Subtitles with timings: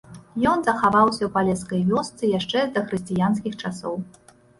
[0.51, 3.93] Ён захаваўся ў палескай вёсцы яшчэ з дахрысціянскіх часоў.